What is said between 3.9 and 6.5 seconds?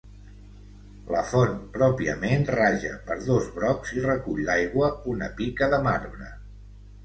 i recull l'aigua una pica de marbre.